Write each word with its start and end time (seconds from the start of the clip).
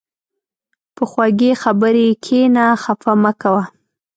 په 0.95 1.03
خوږې 1.09 1.51
خبرې 1.63 2.07
کښېنه، 2.23 2.65
خفه 2.83 3.13
مه 3.23 3.31
کوه. 3.41 3.63